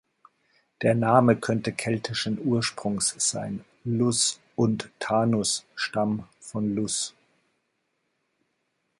[0.81, 7.13] Der Name könnte keltischen Ursprungs sein: „Lus“ und „Tanus“, „Stamm von Lus“.